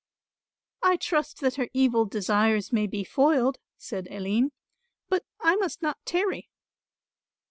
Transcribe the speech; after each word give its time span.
"I 0.81 0.95
trust 0.97 1.41
that 1.41 1.57
her 1.57 1.69
evil 1.75 2.05
desires 2.05 2.73
may 2.73 2.87
be 2.87 3.03
foiled," 3.03 3.59
said 3.77 4.07
Aline, 4.09 4.51
"but 5.09 5.23
I 5.39 5.55
must 5.57 5.83
not 5.83 5.99
tarry." 6.05 6.49